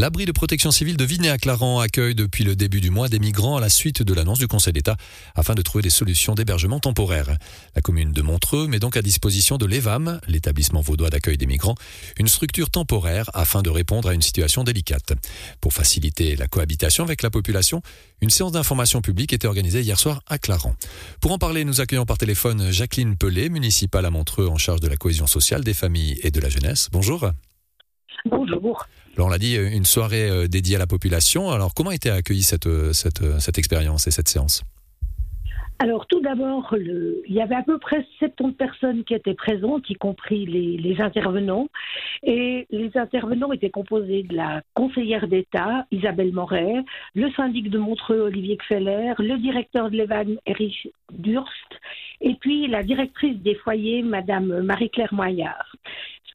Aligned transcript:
L'abri 0.00 0.26
de 0.26 0.30
protection 0.30 0.70
civile 0.70 0.96
de 0.96 1.02
Vinet-à-Claran 1.02 1.80
accueille 1.80 2.14
depuis 2.14 2.44
le 2.44 2.54
début 2.54 2.80
du 2.80 2.88
mois 2.88 3.08
des 3.08 3.18
migrants 3.18 3.56
à 3.56 3.60
la 3.60 3.68
suite 3.68 4.00
de 4.00 4.14
l'annonce 4.14 4.38
du 4.38 4.46
Conseil 4.46 4.72
d'État 4.72 4.96
afin 5.34 5.56
de 5.56 5.60
trouver 5.60 5.82
des 5.82 5.90
solutions 5.90 6.36
d'hébergement 6.36 6.78
temporaire. 6.78 7.36
La 7.74 7.82
commune 7.82 8.12
de 8.12 8.22
Montreux 8.22 8.68
met 8.68 8.78
donc 8.78 8.96
à 8.96 9.02
disposition 9.02 9.58
de 9.58 9.66
l'EVAM, 9.66 10.20
l'établissement 10.28 10.82
vaudois 10.82 11.10
d'accueil 11.10 11.36
des 11.36 11.46
migrants, 11.46 11.74
une 12.16 12.28
structure 12.28 12.70
temporaire 12.70 13.28
afin 13.34 13.60
de 13.60 13.70
répondre 13.70 14.08
à 14.08 14.14
une 14.14 14.22
situation 14.22 14.62
délicate. 14.62 15.14
Pour 15.60 15.72
faciliter 15.72 16.36
la 16.36 16.46
cohabitation 16.46 17.02
avec 17.02 17.22
la 17.22 17.30
population, 17.30 17.82
une 18.20 18.30
séance 18.30 18.52
d'information 18.52 19.00
publique 19.00 19.32
était 19.32 19.48
organisée 19.48 19.80
hier 19.80 19.98
soir 19.98 20.22
à 20.28 20.38
Claran. 20.38 20.76
Pour 21.20 21.32
en 21.32 21.38
parler, 21.38 21.64
nous 21.64 21.80
accueillons 21.80 22.06
par 22.06 22.18
téléphone 22.18 22.70
Jacqueline 22.70 23.16
Pelé, 23.16 23.48
municipale 23.48 24.06
à 24.06 24.10
Montreux 24.10 24.46
en 24.46 24.58
charge 24.58 24.78
de 24.78 24.86
la 24.86 24.96
cohésion 24.96 25.26
sociale, 25.26 25.64
des 25.64 25.74
familles 25.74 26.20
et 26.22 26.30
de 26.30 26.38
la 26.38 26.50
jeunesse. 26.50 26.86
Bonjour. 26.92 27.32
Bonjour. 28.24 28.86
Alors 29.16 29.26
on 29.26 29.30
l'a 29.30 29.38
dit, 29.38 29.56
une 29.56 29.84
soirée 29.84 30.28
euh, 30.28 30.46
dédiée 30.46 30.76
à 30.76 30.78
la 30.78 30.86
population. 30.86 31.50
Alors 31.50 31.74
comment 31.74 31.90
a 31.90 31.94
été 31.94 32.10
accueillie 32.10 32.42
cette, 32.42 32.66
euh, 32.66 32.92
cette, 32.92 33.22
euh, 33.22 33.38
cette 33.38 33.58
expérience 33.58 34.06
et 34.06 34.10
cette 34.10 34.28
séance? 34.28 34.62
Alors 35.80 36.08
tout 36.08 36.20
d'abord, 36.20 36.74
il 36.76 37.32
y 37.32 37.40
avait 37.40 37.54
à 37.54 37.62
peu 37.62 37.78
près 37.78 38.04
70 38.18 38.54
personnes 38.54 39.04
qui 39.04 39.14
étaient 39.14 39.34
présentes, 39.34 39.88
y 39.88 39.94
compris 39.94 40.44
les, 40.44 40.76
les, 40.76 41.00
intervenants. 41.00 41.68
Et 42.24 42.66
les 42.70 42.90
intervenants 42.96 43.52
étaient 43.52 43.70
composés 43.70 44.24
de 44.24 44.34
la 44.34 44.62
conseillère 44.74 45.28
d'État, 45.28 45.86
Isabelle 45.92 46.32
Moret, 46.32 46.84
le 47.14 47.30
syndic 47.32 47.70
de 47.70 47.78
Montreux, 47.78 48.22
Olivier 48.22 48.56
Kfeller, 48.56 49.14
le 49.18 49.38
directeur 49.38 49.88
de 49.90 49.98
l'EVAN, 49.98 50.34
Erich 50.46 50.88
Durst, 51.12 51.52
et 52.20 52.34
puis 52.34 52.66
la 52.66 52.82
directrice 52.82 53.38
des 53.38 53.54
foyers, 53.54 54.02
Madame 54.02 54.62
Marie-Claire 54.62 55.14
Moyard 55.14 55.76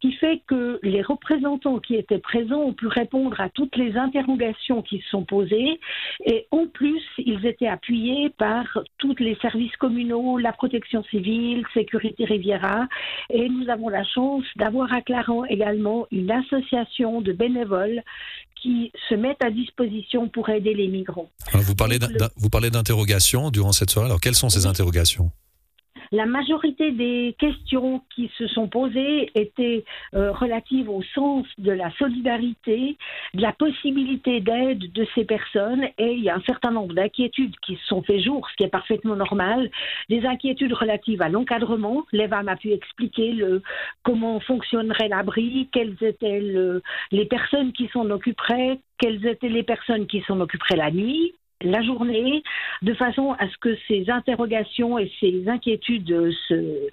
qui 0.00 0.12
fait 0.12 0.42
que 0.46 0.78
les 0.82 1.02
représentants 1.02 1.78
qui 1.78 1.94
étaient 1.94 2.18
présents 2.18 2.60
ont 2.60 2.72
pu 2.72 2.86
répondre 2.86 3.40
à 3.40 3.48
toutes 3.50 3.76
les 3.76 3.96
interrogations 3.96 4.82
qui 4.82 5.00
se 5.00 5.08
sont 5.10 5.24
posées 5.24 5.78
et 6.24 6.46
en 6.50 6.66
plus, 6.66 7.02
ils 7.18 7.44
étaient 7.46 7.68
appuyés 7.68 8.30
par 8.30 8.64
tous 8.98 9.14
les 9.18 9.36
services 9.36 9.76
communaux, 9.76 10.38
la 10.38 10.52
protection 10.52 11.04
civile, 11.04 11.64
Sécurité 11.74 12.24
Riviera 12.24 12.88
et 13.30 13.48
nous 13.48 13.68
avons 13.68 13.88
la 13.88 14.04
chance 14.04 14.44
d'avoir 14.56 14.92
à 14.92 15.02
Clarence 15.02 15.46
également 15.50 16.06
une 16.10 16.30
association 16.30 17.20
de 17.20 17.32
bénévoles 17.32 18.02
qui 18.60 18.92
se 19.08 19.14
mettent 19.14 19.42
à 19.42 19.50
disposition 19.50 20.28
pour 20.28 20.48
aider 20.50 20.74
les 20.74 20.88
migrants. 20.88 21.30
vous 21.54 21.74
parlez 22.50 22.70
d'interrogations 22.70 23.50
durant 23.50 23.72
cette 23.72 23.90
soirée. 23.90 24.06
Alors, 24.06 24.20
quelles 24.20 24.34
sont 24.34 24.50
ces 24.50 24.66
interrogations? 24.66 25.30
La 26.12 26.26
majorité 26.26 26.90
des 26.90 27.36
questions 27.38 28.02
qui 28.14 28.30
se 28.36 28.48
sont 28.48 28.68
posées 28.68 29.30
étaient 29.34 29.84
euh, 30.14 30.32
relatives 30.32 30.88
au 30.88 31.02
sens 31.14 31.46
de 31.58 31.70
la 31.70 31.90
solidarité, 31.92 32.96
de 33.34 33.42
la 33.42 33.52
possibilité 33.52 34.40
d'aide 34.40 34.92
de 34.92 35.06
ces 35.14 35.24
personnes 35.24 35.84
et 35.98 36.12
il 36.12 36.24
y 36.24 36.28
a 36.28 36.34
un 36.34 36.42
certain 36.42 36.72
nombre 36.72 36.94
d'inquiétudes 36.94 37.54
qui 37.64 37.76
se 37.76 37.86
sont 37.86 38.02
fait 38.02 38.20
jour, 38.20 38.48
ce 38.50 38.56
qui 38.56 38.64
est 38.64 38.68
parfaitement 38.68 39.14
normal. 39.14 39.70
Des 40.08 40.26
inquiétudes 40.26 40.72
relatives 40.72 41.22
à 41.22 41.28
l'encadrement. 41.28 42.04
L'EVAM 42.12 42.48
a 42.48 42.56
pu 42.56 42.72
expliquer 42.72 43.32
le, 43.32 43.62
comment 44.02 44.40
fonctionnerait 44.40 45.08
l'abri, 45.08 45.68
quelles 45.72 45.96
étaient 46.00 46.42
les 47.12 47.24
personnes 47.26 47.72
qui 47.72 47.88
s'en 47.88 48.10
occuperaient, 48.10 48.80
quelles 48.98 49.24
étaient 49.26 49.48
les 49.48 49.62
personnes 49.62 50.06
qui 50.06 50.22
s'en 50.22 50.40
occuperaient 50.40 50.76
la 50.76 50.90
nuit, 50.90 51.34
la 51.62 51.82
journée, 51.82 52.42
de 52.82 52.94
façon 52.94 53.32
à 53.32 53.48
ce 53.48 53.56
que 53.58 53.76
ces 53.88 54.10
interrogations 54.10 54.98
et 54.98 55.10
ces 55.20 55.48
inquiétudes 55.48 56.32
se, 56.48 56.88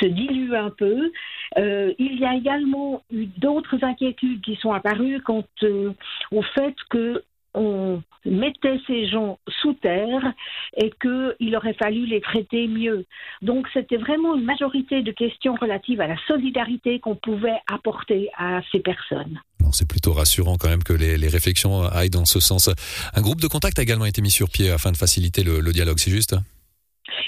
se 0.00 0.06
diluent 0.06 0.56
un 0.56 0.70
peu. 0.70 1.12
Euh, 1.58 1.92
il 1.98 2.18
y 2.18 2.24
a 2.24 2.34
également 2.34 3.02
eu 3.10 3.26
d'autres 3.26 3.82
inquiétudes 3.82 4.42
qui 4.42 4.56
sont 4.56 4.72
apparues 4.72 5.20
quant 5.22 5.44
euh, 5.62 5.92
au 6.30 6.42
fait 6.42 6.74
que 6.90 7.22
on 7.54 8.02
mettait 8.24 8.78
ces 8.86 9.08
gens 9.08 9.38
sous 9.60 9.74
terre 9.74 10.32
et 10.76 10.92
qu'il 11.00 11.56
aurait 11.56 11.74
fallu 11.74 12.06
les 12.06 12.20
traiter 12.20 12.66
mieux. 12.66 13.04
Donc 13.40 13.66
c'était 13.72 13.96
vraiment 13.96 14.34
une 14.36 14.44
majorité 14.44 15.02
de 15.02 15.12
questions 15.12 15.54
relatives 15.54 16.00
à 16.00 16.06
la 16.06 16.16
solidarité 16.26 17.00
qu'on 17.00 17.16
pouvait 17.16 17.60
apporter 17.70 18.30
à 18.38 18.60
ces 18.70 18.80
personnes. 18.80 19.40
C'est 19.72 19.88
plutôt 19.88 20.12
rassurant 20.12 20.56
quand 20.58 20.68
même 20.68 20.82
que 20.82 20.92
les, 20.92 21.28
réflexions 21.28 21.82
aillent 21.82 22.10
dans 22.10 22.26
ce 22.26 22.40
sens. 22.40 22.68
Un 23.14 23.22
groupe 23.22 23.40
de 23.40 23.46
contact 23.46 23.78
a 23.78 23.82
également 23.82 24.04
été 24.04 24.20
mis 24.20 24.30
sur 24.30 24.50
pied 24.50 24.70
afin 24.70 24.92
de 24.92 24.98
faciliter 24.98 25.42
le 25.42 25.72
dialogue, 25.72 25.98
c'est 25.98 26.10
juste? 26.10 26.36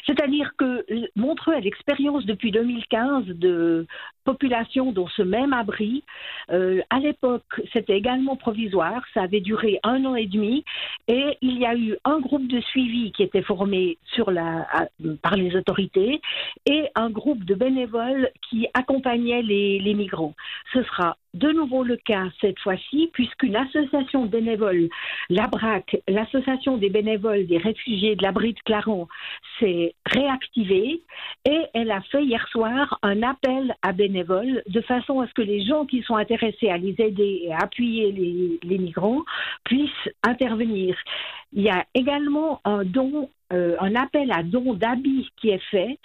C'est-à-dire 0.06 0.50
que 0.58 0.84
Montreux 1.16 1.54
a 1.54 1.60
l'expérience 1.60 2.26
depuis 2.26 2.50
2015 2.50 3.24
de 3.26 3.86
population 4.24 4.92
dans 4.92 5.08
ce 5.08 5.22
même 5.22 5.52
abri. 5.52 6.02
Euh, 6.50 6.80
à 6.90 6.98
l'époque, 6.98 7.60
c'était 7.72 7.96
également 7.96 8.36
provisoire, 8.36 9.02
ça 9.12 9.22
avait 9.22 9.40
duré 9.40 9.78
un 9.82 10.04
an 10.04 10.14
et 10.14 10.26
demi, 10.26 10.64
et 11.08 11.38
il 11.42 11.58
y 11.58 11.66
a 11.66 11.74
eu 11.74 11.96
un 12.04 12.18
groupe 12.18 12.48
de 12.48 12.60
suivi 12.60 13.12
qui 13.12 13.22
était 13.22 13.42
formé 13.42 13.98
par 15.22 15.36
les 15.36 15.54
autorités 15.56 16.20
et 16.66 16.88
un 16.94 17.10
groupe 17.10 17.44
de 17.44 17.54
bénévoles 17.54 18.30
qui 18.48 18.66
accompagnaient 18.74 19.42
les, 19.42 19.94
migrants. 19.94 20.34
Ce 20.72 20.82
sera 20.82 21.16
de 21.34 21.50
nouveau 21.50 21.84
le 21.84 21.96
cas 21.96 22.26
cette 22.40 22.58
fois-ci, 22.60 23.10
puisqu'une 23.12 23.56
association 23.56 24.24
bénévole, 24.24 24.88
l'ABRAC, 25.30 26.02
l'association 26.08 26.78
des 26.78 26.90
bénévoles 26.90 27.46
des 27.46 27.58
réfugiés 27.58 28.16
de 28.16 28.22
l'abri 28.22 28.54
de 28.54 28.60
Clarence, 28.64 29.08
s'est 29.58 29.94
réactivée 30.06 31.02
et 31.44 31.60
elle 31.74 31.90
a 31.90 32.00
fait 32.02 32.24
hier 32.24 32.46
soir 32.48 32.98
un 33.02 33.22
appel 33.22 33.74
à 33.82 33.92
bénévoles 33.92 34.13
de 34.14 34.80
façon 34.82 35.20
à 35.20 35.26
ce 35.26 35.34
que 35.34 35.42
les 35.42 35.64
gens 35.64 35.84
qui 35.86 36.02
sont 36.02 36.16
intéressés 36.16 36.68
à 36.68 36.78
les 36.78 36.94
aider 36.98 37.42
et 37.44 37.52
à 37.52 37.58
appuyer 37.64 38.12
les, 38.12 38.78
migrants 38.78 39.22
puissent 39.64 39.90
intervenir. 40.22 40.96
Il 41.52 41.62
y 41.62 41.70
a 41.70 41.84
également 41.94 42.60
un 42.64 42.84
don 42.84 43.28
euh, 43.52 43.76
un 43.78 43.94
appel 43.94 44.32
à 44.32 44.42
don 44.42 44.74
d'habits 44.74 45.30
qui 45.36 45.50
est 45.50 45.62
fait. 45.70 45.98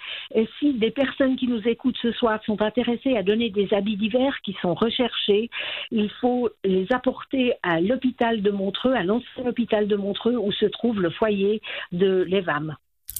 Si 0.58 0.74
des 0.74 0.90
personnes 0.90 1.36
qui 1.36 1.48
nous 1.48 1.66
écoutent 1.66 1.98
ce 2.00 2.12
soir 2.12 2.38
sont 2.44 2.60
intéressées 2.62 3.16
à 3.16 3.22
donner 3.22 3.50
des 3.50 3.72
habits 3.72 3.96
divers 3.96 4.36
qui 4.44 4.56
sont 4.60 4.74
recherchés, 4.74 5.50
il 5.90 6.10
faut 6.20 6.50
les 6.64 6.86
apporter 6.92 7.54
à 7.62 7.80
l'hôpital 7.80 8.42
de 8.42 8.50
Montreux, 8.50 8.92
à 8.92 9.02
l'ancien 9.02 9.46
hôpital 9.46 9.88
de 9.88 9.96
Montreux 9.96 10.36
où 10.36 10.52
se 10.52 10.66
trouve 10.66 11.00
le 11.00 11.10
foyer 11.10 11.60
de 11.92 12.22
l'EVAM. 12.28 12.76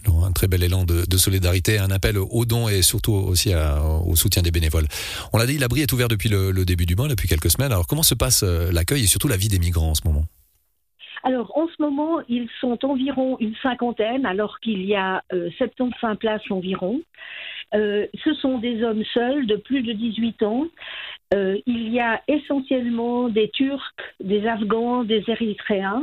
Un 0.06 0.32
très 0.32 0.48
bel 0.48 0.62
élan 0.62 0.84
de, 0.84 1.16
solidarité, 1.16 1.78
un 1.78 1.90
appel 1.90 2.18
aux 2.18 2.44
dons 2.44 2.68
et 2.68 2.82
surtout 2.82 3.12
aussi 3.12 3.52
au 4.06 4.16
soutien 4.16 4.42
des 4.42 4.50
bénévoles. 4.50 4.86
On 5.32 5.38
l'a 5.38 5.46
dit, 5.46 5.58
l'abri 5.58 5.82
est 5.82 5.92
ouvert 5.92 6.08
depuis 6.08 6.28
le, 6.28 6.64
début 6.64 6.86
du 6.86 6.96
mois, 6.96 7.08
depuis 7.08 7.28
quelques 7.28 7.50
semaines. 7.50 7.72
Alors 7.72 7.86
comment 7.86 8.02
se 8.02 8.14
passe 8.14 8.42
euh, 8.42 8.70
l'accueil 8.72 9.04
et 9.04 9.06
surtout 9.06 9.28
la 9.28 9.36
vie 9.36 9.48
des 9.48 9.58
migrants 9.58 9.90
en 9.90 9.94
ce 9.94 10.02
moment? 10.04 10.24
Alors, 11.22 11.56
en 11.56 11.66
ce 11.68 11.74
moment, 11.82 12.20
ils 12.28 12.48
sont 12.60 12.82
environ 12.84 13.36
une 13.40 13.54
cinquantaine, 13.62 14.24
alors 14.24 14.58
qu'il 14.60 14.84
y 14.84 14.94
a 14.94 15.22
75 15.58 16.12
euh, 16.12 16.14
places 16.14 16.50
environ. 16.50 17.00
Euh, 17.74 18.06
ce 18.24 18.34
sont 18.34 18.58
des 18.58 18.82
hommes 18.82 19.04
seuls 19.12 19.46
de 19.46 19.56
plus 19.56 19.82
de 19.82 19.92
18 19.92 20.42
ans. 20.42 20.66
Euh, 21.34 21.58
il 21.66 21.92
y 21.92 22.00
a 22.00 22.22
essentiellement 22.26 23.28
des 23.28 23.50
Turcs, 23.50 23.94
des 24.18 24.46
Afghans, 24.46 25.04
des 25.04 25.22
Érythréens, 25.28 26.02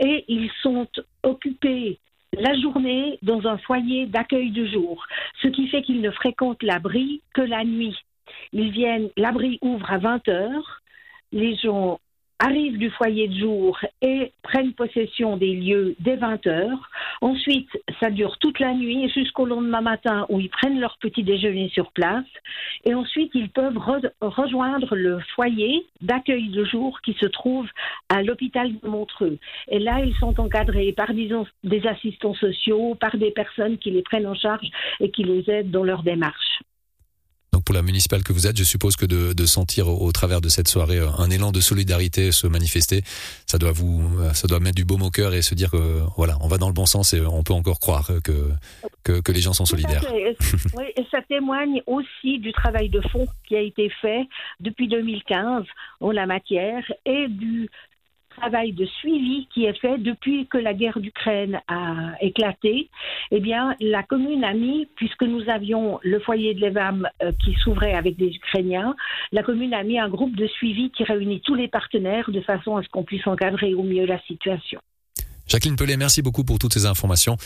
et 0.00 0.24
ils 0.28 0.50
sont 0.62 0.88
occupés 1.22 2.00
la 2.36 2.54
journée 2.58 3.18
dans 3.22 3.46
un 3.46 3.58
foyer 3.58 4.06
d'accueil 4.06 4.50
de 4.50 4.66
jour, 4.66 5.04
ce 5.42 5.48
qui 5.48 5.68
fait 5.68 5.82
qu'ils 5.82 6.00
ne 6.00 6.10
fréquentent 6.10 6.62
l'abri 6.62 7.22
que 7.34 7.42
la 7.42 7.64
nuit. 7.64 7.96
Ils 8.52 8.70
viennent, 8.70 9.10
l'abri 9.16 9.58
ouvre 9.62 9.90
à 9.90 9.98
20 9.98 10.28
heures, 10.28 10.82
les 11.32 11.56
gens 11.56 12.00
arrivent 12.38 12.78
du 12.78 12.90
foyer 12.90 13.28
de 13.28 13.38
jour 13.38 13.78
et 14.02 14.32
prennent 14.42 14.72
possession 14.72 15.36
des 15.36 15.54
lieux 15.54 15.96
dès 16.00 16.16
20 16.16 16.46
heures. 16.46 16.90
Ensuite, 17.20 17.70
ça 18.00 18.10
dure 18.10 18.38
toute 18.38 18.60
la 18.60 18.74
nuit 18.74 19.08
jusqu'au 19.10 19.46
lendemain 19.46 19.80
matin 19.80 20.26
où 20.28 20.40
ils 20.40 20.50
prennent 20.50 20.80
leur 20.80 20.98
petit 20.98 21.22
déjeuner 21.22 21.70
sur 21.70 21.92
place. 21.92 22.26
Et 22.84 22.94
ensuite, 22.94 23.30
ils 23.34 23.50
peuvent 23.50 23.78
rejoindre 24.20 24.94
le 24.94 25.18
foyer 25.34 25.86
d'accueil 26.02 26.48
de 26.48 26.64
jour 26.64 27.00
qui 27.02 27.14
se 27.14 27.26
trouve 27.26 27.66
à 28.08 28.22
l'hôpital 28.22 28.72
de 28.78 28.88
Montreux. 28.88 29.38
Et 29.68 29.78
là, 29.78 30.00
ils 30.04 30.14
sont 30.16 30.38
encadrés 30.40 30.92
par, 30.92 31.12
des 31.12 31.86
assistants 31.86 32.34
sociaux, 32.34 32.94
par 32.94 33.16
des 33.16 33.30
personnes 33.30 33.78
qui 33.78 33.90
les 33.90 34.02
prennent 34.02 34.26
en 34.26 34.34
charge 34.34 34.68
et 35.00 35.10
qui 35.10 35.24
les 35.24 35.48
aident 35.50 35.70
dans 35.70 35.84
leur 35.84 36.02
démarche 36.02 36.60
pour 37.66 37.74
la 37.74 37.82
municipale 37.82 38.22
que 38.22 38.32
vous 38.32 38.46
êtes, 38.46 38.56
je 38.56 38.64
suppose 38.64 38.96
que 38.96 39.04
de, 39.04 39.46
sentir 39.46 39.88
au, 39.88 40.12
travers 40.12 40.40
de 40.40 40.48
cette 40.48 40.68
soirée 40.68 40.98
euh, 40.98 41.08
un 41.18 41.30
élan 41.30 41.52
de 41.52 41.60
solidarité 41.60 42.32
se 42.32 42.46
manifester, 42.46 43.02
ça 43.44 43.58
doit 43.58 43.72
vous, 43.72 44.02
euh, 44.20 44.32
ça 44.32 44.48
doit 44.48 44.60
mettre 44.60 44.76
du 44.76 44.84
baume 44.84 45.02
au 45.02 45.10
cœur 45.10 45.34
et 45.34 45.42
se 45.42 45.54
dire 45.54 45.70
que 45.70 46.00
voilà, 46.16 46.38
on 46.40 46.48
va 46.48 46.58
dans 46.58 46.68
le 46.68 46.74
bon 46.74 46.86
sens 46.86 47.12
et 47.12 47.20
on 47.20 47.42
peut 47.42 47.52
encore 47.52 47.80
croire 47.80 48.10
que 48.24 48.32
que, 49.02 49.32
les 49.32 49.40
gens 49.40 49.52
sont 49.52 49.66
solidaires. 49.66 50.04
oui, 50.76 50.84
et 50.96 51.06
ça 51.10 51.22
témoigne 51.22 51.80
aussi 51.86 52.38
du 52.38 52.52
travail 52.52 52.88
de 52.88 53.00
fond 53.12 53.26
qui 53.46 53.56
a 53.56 53.60
été 53.60 53.90
fait 54.00 54.26
depuis 54.60 54.88
2015 54.88 55.64
en 56.00 56.10
la 56.10 56.26
matière 56.26 56.82
et 57.04 57.28
du 57.28 57.68
travail 58.36 58.72
de 58.72 58.86
suivi 58.86 59.48
qui 59.52 59.64
est 59.64 59.78
fait 59.78 59.98
depuis 59.98 60.46
que 60.46 60.58
la 60.58 60.74
guerre 60.74 60.98
d'Ukraine 61.00 61.60
a 61.68 62.14
éclaté. 62.20 62.88
Eh 63.30 63.40
bien, 63.40 63.74
la 63.80 64.02
commune 64.02 64.44
a 64.44 64.54
mis, 64.54 64.86
puisque 64.96 65.22
nous 65.22 65.48
avions 65.48 65.98
le 66.02 66.20
foyer 66.20 66.54
de 66.54 66.60
l'EVAM 66.60 67.08
euh, 67.22 67.32
qui 67.44 67.54
s'ouvrait 67.54 67.94
avec 67.94 68.16
des 68.16 68.28
Ukrainiens, 68.28 68.94
la 69.32 69.42
commune 69.42 69.74
a 69.74 69.82
mis 69.82 69.98
un 69.98 70.08
groupe 70.08 70.36
de 70.36 70.46
suivi 70.46 70.90
qui 70.90 71.04
réunit 71.04 71.40
tous 71.40 71.54
les 71.54 71.68
partenaires 71.68 72.30
de 72.30 72.40
façon 72.40 72.76
à 72.76 72.82
ce 72.82 72.88
qu'on 72.88 73.04
puisse 73.04 73.26
encadrer 73.26 73.74
au 73.74 73.82
mieux 73.82 74.06
la 74.06 74.20
situation. 74.22 74.80
Jacqueline 75.48 75.76
Pellet, 75.76 75.96
merci 75.96 76.22
beaucoup 76.22 76.42
pour 76.42 76.58
toutes 76.58 76.72
ces 76.72 76.86
informations. 76.86 77.36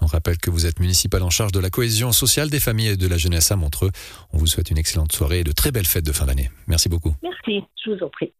On 0.00 0.06
rappelle 0.06 0.38
que 0.38 0.48
vous 0.48 0.66
êtes 0.66 0.78
municipale 0.78 1.24
en 1.24 1.30
charge 1.30 1.50
de 1.50 1.58
la 1.58 1.70
cohésion 1.70 2.12
sociale 2.12 2.50
des 2.50 2.60
familles 2.60 2.90
et 2.90 2.96
de 2.96 3.08
la 3.08 3.16
jeunesse 3.16 3.50
à 3.50 3.56
Montreux. 3.56 3.90
On 4.32 4.38
vous 4.38 4.46
souhaite 4.46 4.70
une 4.70 4.78
excellente 4.78 5.12
soirée 5.12 5.40
et 5.40 5.44
de 5.44 5.52
très 5.52 5.72
belles 5.72 5.86
fêtes 5.86 6.06
de 6.06 6.12
fin 6.12 6.26
d'année. 6.26 6.50
Merci 6.68 6.88
beaucoup. 6.88 7.14
Merci, 7.22 7.64
je 7.84 7.90
vous 7.90 8.04
en 8.04 8.08
prie. 8.08 8.32